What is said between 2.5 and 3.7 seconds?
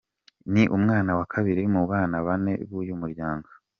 b’uyu muryango.